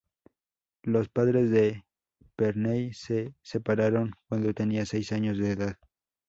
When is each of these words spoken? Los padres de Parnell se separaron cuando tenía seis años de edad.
Los 0.81 1.09
padres 1.09 1.51
de 1.51 1.85
Parnell 2.35 2.95
se 2.95 3.35
separaron 3.43 4.15
cuando 4.27 4.51
tenía 4.51 4.83
seis 4.87 5.11
años 5.11 5.37
de 5.37 5.51
edad. 5.51 5.77